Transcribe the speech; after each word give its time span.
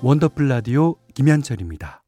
원더풀 0.00 0.46
라디오 0.46 0.94
김현철입니다. 1.14 2.04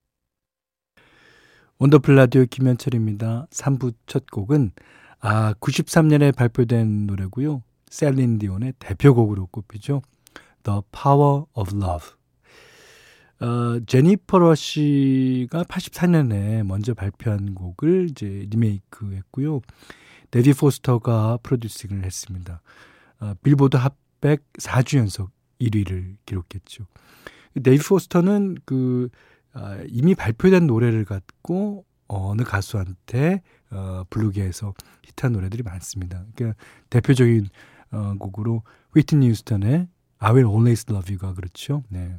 원더풀 1.79 2.15
라디오 2.15 2.45
김현철입니다. 2.45 3.49
3부 3.51 3.95
첫 4.07 4.31
곡은 4.31 4.71
아 5.19 5.55
93년에 5.55 6.35
발표된 6.35 7.09
노래고요. 7.09 7.65
셀린 7.91 8.39
디온의 8.39 8.75
대표곡으로 8.79 9.47
꼽히죠. 9.47 10.03
The 10.63 10.83
Power 10.93 11.47
of 11.55 11.75
Love. 11.75 12.11
어, 13.41 13.81
제니퍼 13.85 14.39
러시가 14.39 15.65
84년에 15.65 16.63
먼저 16.63 16.95
발표한 16.95 17.57
곡을 17.57 18.11
이제 18.11 18.47
리메이크 18.51 19.15
했고요. 19.15 19.63
데이빗 20.31 20.53
포스터가 20.53 21.39
프로듀싱을 21.43 22.05
했습니다. 22.05 22.63
어, 23.19 23.35
빌보드 23.43 23.77
핫백 23.77 24.45
4주 24.53 24.99
연속 24.99 25.31
1위를 25.61 26.17
기록했죠. 26.25 26.87
데이비드 27.63 27.83
포스터는 27.83 28.57
그 28.65 29.09
아, 29.53 29.79
이미 29.89 30.15
발표된 30.15 30.67
노래를 30.67 31.05
갖고 31.05 31.85
어느 32.07 32.43
가수한테 32.43 33.43
어, 33.71 34.05
부르게해서 34.11 34.75
히트한 35.05 35.33
노래들이 35.33 35.63
많습니다. 35.63 36.25
그러니까 36.35 36.61
대표적인 36.91 37.49
어, 37.93 38.15
곡으로 38.19 38.63
휘트니 38.95 39.29
휴스턴의 39.31 39.89
I 40.19 40.33
Will 40.33 40.49
Always 40.49 40.87
Love 40.89 41.15
You가 41.15 41.35
그렇죠. 41.35 41.83
네. 41.89 42.17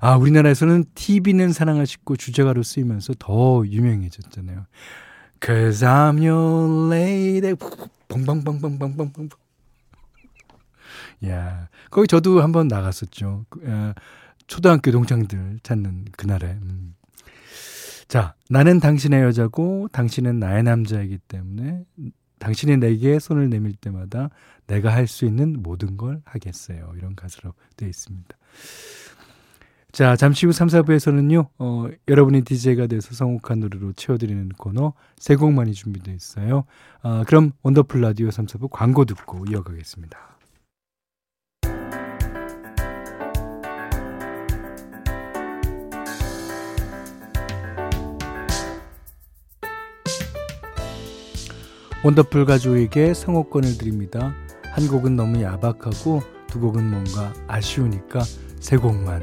아 0.00 0.16
우리나라에서는 0.16 0.84
TV는 0.94 1.52
사랑을 1.52 1.93
싣고 1.93 2.16
주제가로 2.16 2.62
쓰이면서 2.62 3.14
더 3.18 3.62
유명해졌잖아요. 3.66 4.66
Cause 5.44 5.86
I'm 5.86 6.26
your 6.26 6.94
lady. 6.94 7.54
뻥뻥뻥뻥뻥뻥뻥. 8.08 9.28
야, 11.26 11.68
거기 11.90 12.08
저도 12.08 12.42
한번 12.42 12.68
나갔었죠. 12.68 13.44
어, 13.62 13.92
초등학교 14.50 14.90
동창들 14.90 15.60
찾는 15.62 16.06
그날에. 16.16 16.58
음. 16.62 16.96
자, 18.08 18.34
나는 18.48 18.80
당신의 18.80 19.22
여자고 19.22 19.88
당신은 19.92 20.40
나의 20.40 20.64
남자이기 20.64 21.18
때문에 21.18 21.84
당신이 22.40 22.78
내게 22.78 23.20
손을 23.20 23.48
내밀 23.48 23.76
때마다 23.76 24.28
내가 24.66 24.92
할 24.92 25.06
수 25.06 25.24
있는 25.24 25.62
모든 25.62 25.96
걸 25.96 26.20
하겠어요. 26.24 26.92
이런 26.96 27.14
가사로 27.14 27.54
되어 27.76 27.88
있습니다. 27.88 28.36
자, 29.92 30.16
잠시 30.16 30.46
후 30.46 30.52
3, 30.52 30.66
4부에서는요, 30.66 31.48
어, 31.58 31.86
여러분이 32.08 32.42
DJ가 32.42 32.88
돼서 32.88 33.14
성곡한 33.14 33.60
노래로 33.60 33.92
채워드리는 33.92 34.48
코너 34.58 34.94
세 35.16 35.36
곡만이 35.36 35.74
준비되어 35.74 36.12
있어요. 36.12 36.64
어, 37.02 37.22
그럼 37.24 37.52
원더풀 37.62 38.00
라디오 38.00 38.32
3, 38.32 38.46
4부 38.46 38.68
광고 38.70 39.04
듣고 39.04 39.44
이어가겠습니다. 39.48 40.39
원더풀 52.02 52.46
가족에게 52.46 53.12
성호권을 53.12 53.76
드립니다. 53.76 54.34
한 54.72 54.88
곡은 54.88 55.16
너무 55.16 55.42
야박하고 55.42 56.22
두 56.46 56.58
곡은 56.58 56.88
뭔가 56.88 57.34
아쉬우니까 57.46 58.22
세 58.58 58.78
곡만. 58.78 59.22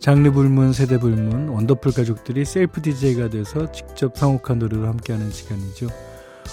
장르 0.00 0.30
불문, 0.30 0.72
세대 0.72 0.98
불문, 0.98 1.50
원더풀 1.50 1.92
가족들이 1.92 2.46
셀프 2.46 2.80
DJ가 2.80 3.28
돼서 3.28 3.70
직접 3.70 4.16
선곡한 4.16 4.60
노래로 4.60 4.86
함께하는 4.86 5.30
시간이죠. 5.30 5.88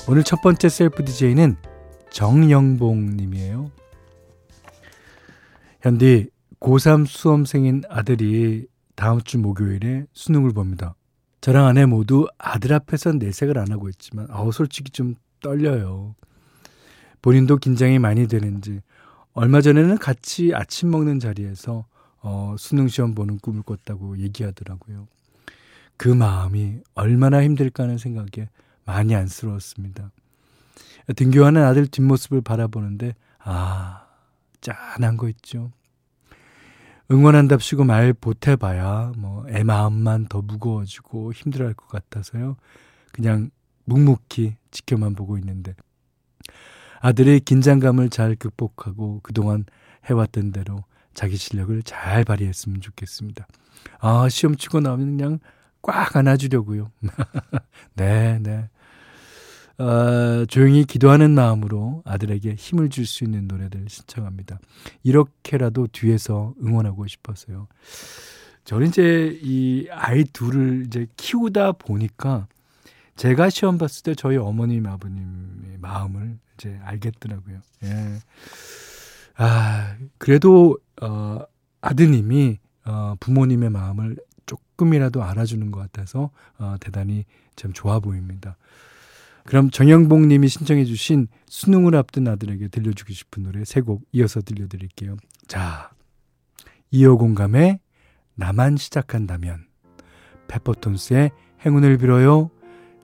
오늘 0.09 0.23
첫 0.23 0.41
번째 0.41 0.67
셀프 0.67 1.05
DJ는 1.05 1.55
정영봉 2.15 3.17
님이에요. 3.17 3.69
현디 5.81 6.29
고3 6.61 7.05
수험생인 7.05 7.83
아들이 7.89 8.67
다음 8.95 9.19
주 9.19 9.37
목요일에 9.37 10.05
수능을 10.13 10.51
봅니다. 10.53 10.95
저랑 11.41 11.65
아내 11.65 11.85
모두 11.85 12.25
아들 12.37 12.71
앞에서 12.71 13.11
내색을 13.11 13.57
안 13.57 13.69
하고 13.69 13.89
있지만 13.89 14.27
아우 14.29 14.53
솔직히 14.53 14.91
좀 14.91 15.15
떨려요. 15.41 16.15
본인도 17.21 17.57
긴장이 17.57 17.99
많이 17.99 18.29
되는지 18.29 18.79
얼마 19.33 19.59
전에는 19.59 19.97
같이 19.97 20.53
아침 20.55 20.91
먹는 20.91 21.19
자리에서 21.19 21.85
어, 22.21 22.55
수능 22.57 22.87
시험 22.87 23.13
보는 23.13 23.39
꿈을 23.39 23.61
꿨다고 23.61 24.19
얘기하더라고요. 24.19 25.09
그 25.97 26.07
마음이 26.07 26.77
얼마나 26.93 27.43
힘들까 27.43 27.83
하는 27.83 27.97
생각에 27.97 28.47
많이 28.85 29.13
안쓰러웠습니다. 29.13 30.11
등교하는 31.15 31.63
아들 31.63 31.87
뒷모습을 31.87 32.41
바라보는데 32.41 33.15
아 33.39 34.05
짠한 34.61 35.17
거 35.17 35.29
있죠. 35.29 35.71
응원한답시고 37.11 37.83
말 37.83 38.13
보태봐야 38.13 39.13
뭐 39.17 39.35
애 39.49 39.63
마음만 39.63 40.25
더 40.27 40.41
무거워지고 40.41 41.33
힘들어할 41.33 41.73
것 41.75 41.87
같아서요. 41.87 42.57
그냥 43.11 43.51
묵묵히 43.85 44.55
지켜만 44.71 45.13
보고 45.13 45.37
있는데 45.37 45.75
아들의 46.99 47.41
긴장감을 47.41 48.09
잘 48.09 48.35
극복하고 48.35 49.19
그동안 49.21 49.65
해왔던 50.09 50.51
대로 50.51 50.83
자기 51.13 51.37
실력을 51.37 51.81
잘 51.83 52.23
발휘했으면 52.23 52.81
좋겠습니다. 52.81 53.45
아 53.99 54.27
시험 54.29 54.55
치고 54.55 54.79
나오면 54.79 55.17
그냥 55.17 55.39
꽉 55.81 56.15
안아주려고요. 56.15 56.91
네, 57.95 58.39
네. 58.41 58.69
어, 59.77 60.45
조용히 60.45 60.85
기도하는 60.85 61.31
마음으로 61.31 62.01
아들에게 62.05 62.55
힘을 62.55 62.89
줄 62.89 63.05
수 63.05 63.23
있는 63.23 63.47
노래들 63.47 63.85
신청합니다. 63.89 64.59
이렇게라도 65.03 65.87
뒤에서 65.91 66.53
응원하고 66.63 67.07
싶어서요. 67.07 67.67
저는 68.63 68.87
이제 68.87 69.37
이 69.41 69.87
아이 69.91 70.23
둘을 70.23 70.85
이제 70.87 71.07
키우다 71.17 71.73
보니까 71.73 72.47
제가 73.15 73.49
시험 73.49 73.77
봤을 73.77 74.03
때 74.03 74.15
저희 74.15 74.37
어머님, 74.37 74.87
아버님의 74.87 75.77
마음을 75.79 76.37
이제 76.55 76.79
알겠더라고요. 76.83 77.59
예. 77.83 78.19
아, 79.37 79.95
그래도, 80.17 80.77
어, 81.01 81.39
아드님이, 81.81 82.57
어, 82.85 83.15
부모님의 83.19 83.69
마음을 83.69 84.17
조금이라도 84.45 85.23
알아주는 85.23 85.71
것 85.71 85.79
같아서, 85.79 86.31
어, 86.57 86.75
대단히 86.79 87.25
참 87.55 87.73
좋아 87.73 87.99
보입니다. 87.99 88.57
그럼 89.45 89.69
정영봉 89.69 90.27
님이 90.27 90.47
신청해 90.47 90.85
주신 90.85 91.27
수능을 91.47 91.95
앞둔 91.95 92.27
아들에게 92.27 92.67
들려주고 92.69 93.13
싶은 93.13 93.43
노래 93.43 93.63
세 93.63 93.81
곡 93.81 94.03
이어서 94.11 94.41
들려드릴게요. 94.41 95.17
자, 95.47 95.91
이어 96.91 97.15
공감의 97.15 97.79
나만 98.35 98.77
시작한다면 98.77 99.65
페퍼톤스의 100.47 101.31
행운을 101.65 101.97
빌어요 101.97 102.49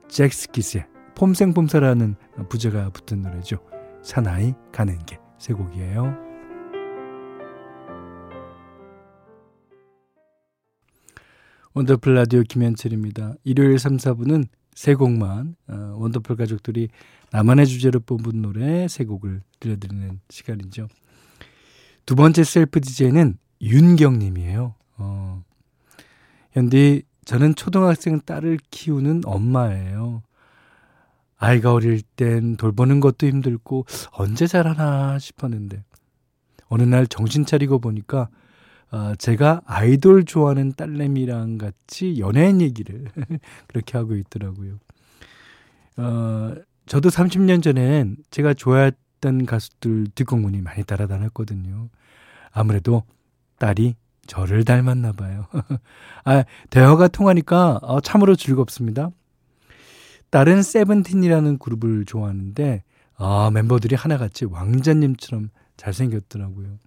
젝스키스의 0.08 0.86
폼생폼사라는 1.16 2.16
부제가 2.50 2.90
붙은 2.90 3.22
노래죠. 3.22 3.60
사나이 4.04 4.54
가는 4.72 4.98
길 5.06 5.20
세 5.42 5.54
곡이에요. 5.54 6.16
원더풀 11.74 12.14
라디오 12.14 12.44
김현철입니다. 12.44 13.34
일요일 13.44 13.80
3, 13.80 13.98
4부는 13.98 14.46
세 14.74 14.96
곡만 14.96 15.56
어, 15.68 15.96
원더풀 15.98 16.36
가족들이 16.36 16.90
나만의 17.32 17.68
주제로 17.68 18.00
뽑은 18.00 18.42
노래 18.42 18.88
세 18.88 19.06
곡을 19.06 19.42
들려드리는 19.60 20.20
시간이죠. 20.30 20.88
두 22.06 22.16
번째 22.16 22.44
셀프 22.44 22.82
DJ는 22.82 23.38
윤경님이에요. 23.62 24.76
어, 24.98 25.44
현디 26.54 27.04
저는 27.26 27.56
초등학생 27.56 28.20
딸을 28.20 28.60
키우는 28.72 29.22
엄마예요. 29.26 30.24
아이가 31.38 31.74
어릴 31.74 32.02
땐 32.02 32.56
돌보는 32.58 33.00
것도 33.00 33.28
힘들고 33.28 33.86
언제 34.12 34.46
자라나 34.48 35.18
싶었는데 35.18 35.84
어느 36.68 36.84
날 36.84 37.08
정신 37.08 37.46
차리고 37.46 37.80
보니까 37.80 38.30
어, 38.92 39.14
제가 39.18 39.62
아이돌 39.66 40.26
좋아하는 40.26 40.74
딸내미랑 40.74 41.58
같이 41.58 42.20
연예인 42.20 42.62
얘기를 42.62 43.06
그렇게 43.68 43.98
하고 43.98 44.16
있더라고요. 44.16 44.80
어, 45.98 46.54
저도 46.86 47.10
30년 47.10 47.64
전엔 47.64 48.18
제가 48.32 48.54
좋아했던 48.54 49.46
가수들 49.46 50.08
뒷공문이 50.14 50.62
많이 50.62 50.84
따라다녔거든요. 50.84 51.90
아무래도 52.52 53.04
딸이 53.60 53.96
저를 54.28 54.66
닮았나 54.66 55.14
봐요. 55.14 55.48
아, 56.26 56.44
대화가 56.70 57.08
통하니까 57.08 57.80
어, 57.82 58.02
참으로 58.02 58.36
즐겁습니다. 58.36 59.10
딸은 60.32 60.64
세븐틴이라는 60.64 61.60
그룹을 61.60 62.06
좋아하는데 62.06 62.84
아, 63.18 63.52
멤버들이 63.54 63.96
하나같이 63.96 64.46
왕자님처럼 64.46 65.50
잘생겼더라고요. 65.78 66.78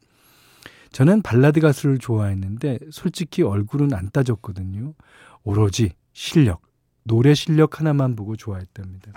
저는 0.95 1.23
발라드 1.23 1.59
가수를 1.59 1.99
좋아했는데 1.99 2.79
솔직히 2.93 3.43
얼굴은 3.43 3.93
안 3.93 4.11
따졌거든요. 4.13 4.95
오로지 5.43 5.91
실력, 6.13 6.63
노래 7.03 7.35
실력 7.35 7.81
하나만 7.81 8.15
보고 8.15 8.37
좋아했답니다. 8.37 9.11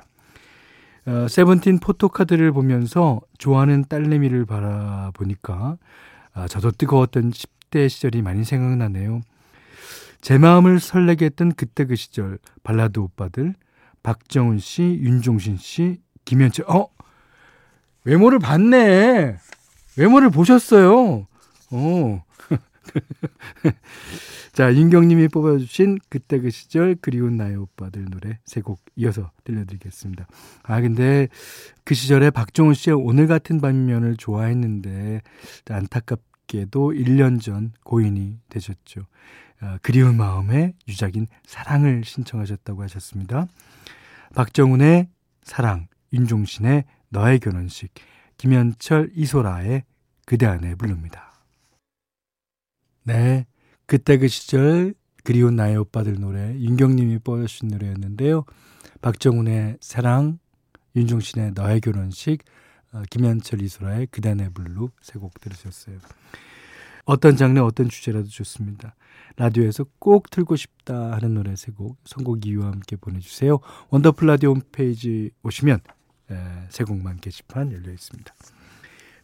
어, 1.06 1.27
세븐틴 1.29 1.77
포토카드를 1.77 2.51
보면서 2.51 3.21
좋아하는 3.38 3.85
딸내미를 3.88 4.47
바라보니까 4.47 5.77
아, 6.33 6.47
저도 6.47 6.71
뜨거웠던 6.71 7.29
10대 7.29 7.88
시절이 7.89 8.23
많이 8.23 8.44
생각나네요. 8.44 9.21
제 10.19 10.39
마음을 10.39 10.80
설레게 10.80 11.25
했던 11.25 11.51
그때 11.53 11.85
그 11.85 11.95
시절 11.95 12.39
발라드 12.63 12.97
오빠들 12.97 13.53
박정훈 14.01 14.57
씨, 14.57 14.81
윤종신 14.81 15.57
씨, 15.57 16.01
김현철 16.25 16.65
어 16.69 16.88
외모를 18.03 18.39
봤네. 18.39 19.38
외모를 19.95 20.31
보셨어요. 20.31 21.27
어. 21.72 22.24
자, 24.54 24.74
윤경님이 24.74 25.28
뽑아주신 25.28 26.00
그때 26.10 26.40
그 26.40 26.50
시절 26.50 26.96
그리운 26.96 27.38
나의 27.38 27.56
오빠들 27.58 28.06
노래 28.06 28.40
세 28.46 28.62
곡 28.62 28.80
이어서 28.96 29.31
들려드리겠습니다. 29.44 30.25
아, 30.64 30.81
근데 30.81 31.28
그 31.84 31.94
시절에 31.94 32.31
박종훈 32.31 32.74
씨의 32.74 32.96
오늘 32.96 33.28
같은 33.28 33.62
반면을 33.62 34.18
좋아했는데 34.18 35.22
안타깝게도 35.69 36.94
1년 36.94 37.42
전 37.42 37.74
고인이 37.84 38.40
되셨죠. 38.50 39.06
아, 39.60 39.78
그리운 39.81 40.18
마음에 40.18 40.74
유작인 40.88 41.28
사랑을 41.46 42.04
신청하셨다고 42.04 42.81
하셨습니다. 42.84 43.48
박정훈의 44.36 45.10
사랑, 45.44 45.88
윤종신의 46.14 46.86
너의 47.10 47.40
결혼식, 47.40 47.94
김현철, 48.38 49.12
이소라의 49.14 49.84
그대 50.25 50.46
안에 50.46 50.75
부릅니다. 50.75 51.31
네. 53.07 53.45
그때 53.86 54.18
그 54.18 54.27
시절 54.27 54.94
그리운 55.24 55.56
나의 55.56 55.77
오빠들 55.77 56.19
노래 56.19 56.54
윤경님이 56.59 57.19
뽑아주신 57.19 57.69
노래였는데요. 57.69 58.44
박정훈의 59.01 59.77
사랑, 59.80 60.39
윤종신의 60.95 61.54
너의 61.56 61.80
결혼식, 61.80 62.44
어, 62.92 63.01
김현철 63.09 63.62
이소라의 63.62 64.07
그대 64.07 64.33
안의 64.33 64.50
블루 64.54 64.89
세 65.01 65.19
곡 65.19 65.39
들으셨어요. 65.39 66.00
어떤 67.06 67.38
장르 67.38 67.62
어떤 67.62 67.88
주제라도 67.88 68.27
좋습니다. 68.27 68.94
라디오에서 69.38 69.86
꼭 70.00 70.30
틀고 70.30 70.57
싶다 70.57 71.13
하는 71.13 71.33
노래 71.36 71.56
세 71.56 71.71
곡 71.71 71.98
선곡 72.04 72.45
이유와 72.45 72.68
함께 72.68 72.98
보내주세요. 72.98 73.59
원더풀 73.89 74.27
라디오 74.27 74.50
홈페이지 74.51 75.31
오시면 75.44 75.80
세 76.69 76.83
곡만 76.83 77.18
게시판 77.21 77.71
열려 77.71 77.89
있습니다. 77.94 78.33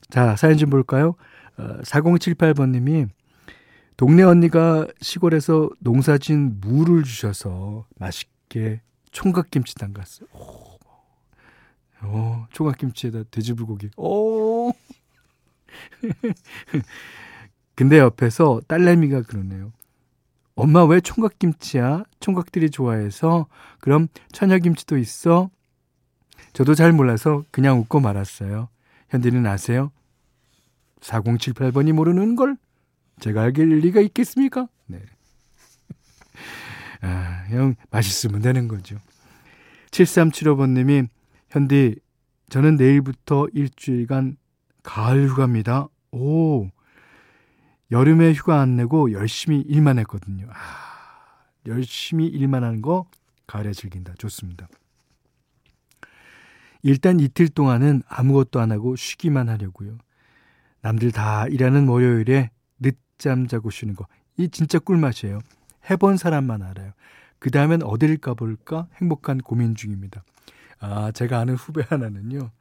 자 0.09 0.38
사연 0.38 0.57
좀 0.57 0.69
볼까요? 0.69 1.15
어, 1.57 1.81
4078번님이 1.81 3.09
동네 3.98 4.24
언니가 4.24 4.88
시골에서 5.01 5.69
농사지은 5.80 6.59
무를 6.60 7.04
주셔서 7.04 7.86
맛있게 7.98 8.81
총각김치 9.12 9.75
담갔어요. 9.75 10.28
오, 10.34 10.80
어, 12.01 12.48
총각김치에다 12.51 13.24
돼지불고기. 13.31 13.92
오. 13.98 14.72
근데 17.75 18.00
옆에서 18.00 18.62
딸내미가 18.68 19.24
그러네요. 19.24 19.72
엄마 20.56 20.84
왜 20.86 21.00
총각김치야? 21.01 22.04
총각들이 22.19 22.69
좋아해서 22.69 23.48
그럼 23.80 24.07
처녀김치도 24.31 24.98
있어? 24.98 25.50
저도 26.54 26.75
잘 26.75 26.92
몰라서 26.92 27.44
그냥 27.50 27.80
웃고 27.80 28.00
말았어요. 28.00 28.69
현디는 29.10 29.48
아세요? 29.48 29.92
4078번이 31.01 31.92
모르는 31.94 32.36
걸 32.36 32.57
제가 33.19 33.42
알길 33.42 33.69
리가 33.80 34.01
있겠습니까? 34.01 34.68
네. 34.88 35.01
아, 37.01 37.45
형, 37.50 37.75
맛있으면 37.89 38.42
되는 38.42 38.68
거죠. 38.68 38.98
7375번님이, 39.92 41.07
현디, 41.50 41.95
저는 42.50 42.75
내일부터 42.75 43.48
일주일간 43.54 44.38
가을 44.83 45.30
휴가입니다. 45.30 45.88
오, 46.12 46.69
여름에 47.92 48.33
휴가 48.33 48.60
안 48.60 48.75
내고 48.75 49.12
열심히 49.12 49.62
일만 49.62 50.00
했거든요. 50.00 50.48
아, 50.51 51.44
열심히 51.68 52.27
일만 52.27 52.63
하는 52.63 52.81
거 52.81 53.06
가을에 53.48 53.71
즐긴다. 53.71 54.16
좋습니다. 54.18 54.68
일단 56.81 57.19
이틀 57.19 57.48
동안은 57.48 58.04
아무것도 58.07 58.59
안 58.59 58.71
하고 58.71 58.95
쉬기만 58.95 59.48
하려고요. 59.48 59.98
남들 60.81 61.12
다 61.12 61.48
일하는 61.48 61.88
월요일에 61.88 62.50
늦잠 63.23 63.47
자고 63.47 63.69
쉬는 63.69 63.95
거. 63.95 64.05
이 64.37 64.49
진짜 64.49 64.79
꿀맛이에요. 64.79 65.39
해본 65.89 66.17
사람만 66.17 66.61
알아요. 66.61 66.91
그 67.39 67.49
다음엔 67.51 67.81
어딜 67.83 68.17
가볼까 68.17 68.87
행복한 69.01 69.37
고민 69.37 69.75
중입니다. 69.75 70.23
아, 70.79 71.11
제가 71.11 71.39
아는 71.39 71.55
후배 71.55 71.83
하나는요. 71.87 72.51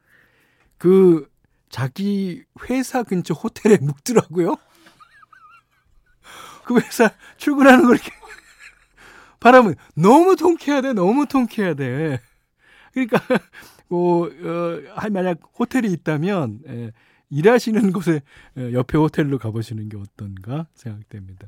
그, 0.77 1.29
자기 1.69 2.43
회사 2.69 3.03
근처 3.03 3.33
호텔에 3.33 3.77
묵더라고요. 3.81 4.55
그 6.65 6.79
회사 6.79 7.11
출근하는 7.35 7.85
걸 7.85 7.95
이렇게 7.95 8.11
바라면 9.41 9.75
너무 9.95 10.37
통쾌해야 10.37 10.81
돼, 10.81 10.93
너무 10.93 11.25
통쾌해야 11.25 11.73
돼. 11.73 12.21
그러니까, 12.93 13.19
뭐, 13.89 14.27
어, 14.27 15.09
만약 15.11 15.39
호텔이 15.59 15.91
있다면, 15.91 16.59
예, 16.67 16.91
일하시는 17.29 17.91
곳에 17.91 18.21
옆에 18.57 18.97
호텔로 18.97 19.37
가보시는 19.37 19.89
게 19.89 19.97
어떤가 19.97 20.67
생각됩니다. 20.73 21.47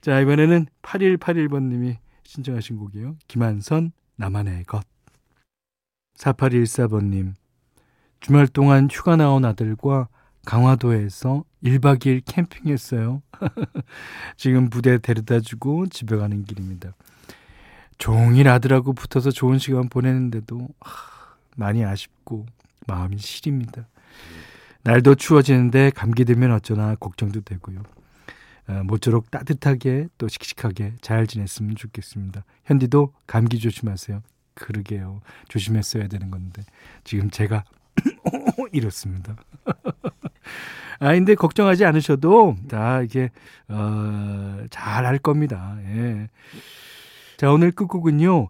자, 0.00 0.20
이번에는 0.20 0.66
8181번님이 0.82 1.96
신청하신 2.24 2.76
곡이에요. 2.78 3.16
김한선, 3.28 3.92
나만의 4.16 4.64
것. 4.64 4.84
4814번님, 6.16 7.34
주말 8.20 8.46
동안 8.46 8.88
휴가 8.90 9.16
나온 9.16 9.44
아들과 9.44 10.08
강화도에서 10.44 11.44
1박 11.62 11.98
2일 11.98 12.22
캠핑했어요. 12.24 13.22
지금 14.36 14.70
부대 14.70 14.98
데려다 14.98 15.40
주고 15.40 15.86
집에 15.86 16.16
가는 16.16 16.44
길입니다. 16.44 16.94
종일 17.98 18.48
아들하고 18.48 18.94
붙어서 18.94 19.30
좋은 19.30 19.58
시간 19.58 19.88
보내는데도 19.88 20.68
하, 20.80 21.36
많이 21.56 21.84
아쉽고 21.84 22.46
마음이 22.86 23.18
시립니다. 23.18 23.86
날도 24.82 25.14
추워지는데 25.16 25.90
감기 25.90 26.24
들면 26.24 26.52
어쩌나 26.52 26.94
걱정도 26.94 27.40
되고요. 27.42 27.82
어, 28.68 28.82
모쪼록 28.84 29.30
따뜻하게 29.30 30.08
또 30.18 30.28
씩씩하게 30.28 30.94
잘 31.00 31.26
지냈으면 31.26 31.76
좋겠습니다. 31.76 32.44
현디도 32.64 33.12
감기 33.26 33.58
조심하세요. 33.58 34.22
그러게요. 34.54 35.20
조심했어야 35.48 36.08
되는 36.08 36.30
건데 36.30 36.62
지금 37.04 37.30
제가 37.30 37.64
이렇습니다. 38.72 39.36
아 41.00 41.12
근데 41.12 41.34
걱정하지 41.34 41.84
않으셔도 41.86 42.56
다 42.68 43.02
이게 43.02 43.30
어, 43.68 44.64
잘 44.70 45.04
할 45.06 45.18
겁니다. 45.18 45.76
예. 45.86 46.28
자 47.36 47.50
오늘 47.50 47.72
끝곡은요. 47.72 48.48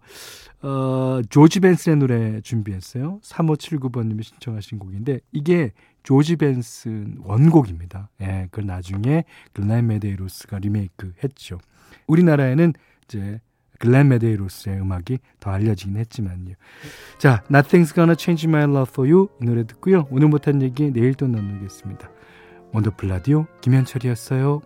어, 0.63 1.21
조지 1.29 1.59
벤슨의 1.59 1.97
노래 1.97 2.41
준비했어요. 2.41 3.19
3579번님이 3.23 4.23
신청하신 4.23 4.79
곡인데 4.79 5.19
이게 5.31 5.71
조지 6.03 6.35
벤슨 6.35 7.17
원곡입니다. 7.23 8.09
예, 8.21 8.47
그걸 8.51 8.65
나중에 8.65 9.23
글렌 9.53 9.87
메데이로스가 9.87 10.59
리메이크 10.59 11.13
했죠. 11.23 11.59
우리나라에는 12.07 12.73
이제 13.05 13.39
글렌 13.79 14.09
메데이로스의 14.09 14.79
음악이 14.79 15.19
더 15.39 15.49
알려지긴 15.51 15.97
했지만요. 15.97 16.53
자, 17.17 17.43
Nothing's 17.49 17.95
Gonna 17.95 18.15
Change 18.17 18.47
My 18.47 18.63
Love 18.63 18.91
For 18.91 19.09
You 19.09 19.29
이 19.41 19.45
노래 19.45 19.65
듣고요. 19.65 20.07
오늘 20.11 20.27
못한 20.27 20.61
얘기 20.61 20.91
내일 20.91 21.15
또 21.15 21.27
나누겠습니다. 21.27 22.09
원더풀 22.73 23.09
라디오 23.09 23.47
김현철이었어요. 23.61 24.61